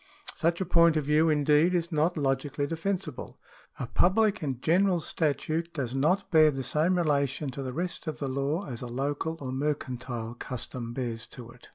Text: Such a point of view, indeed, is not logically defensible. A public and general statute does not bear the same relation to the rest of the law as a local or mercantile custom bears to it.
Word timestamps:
Such 0.33 0.59
a 0.59 0.65
point 0.65 0.97
of 0.97 1.05
view, 1.05 1.29
indeed, 1.29 1.75
is 1.75 1.91
not 1.91 2.17
logically 2.17 2.65
defensible. 2.65 3.37
A 3.79 3.85
public 3.85 4.41
and 4.41 4.59
general 4.59 4.99
statute 4.99 5.71
does 5.75 5.93
not 5.93 6.31
bear 6.31 6.49
the 6.49 6.63
same 6.63 6.97
relation 6.97 7.51
to 7.51 7.61
the 7.61 7.71
rest 7.71 8.07
of 8.07 8.17
the 8.17 8.25
law 8.25 8.65
as 8.65 8.81
a 8.81 8.87
local 8.87 9.37
or 9.39 9.51
mercantile 9.51 10.33
custom 10.33 10.93
bears 10.95 11.27
to 11.27 11.51
it. 11.51 11.69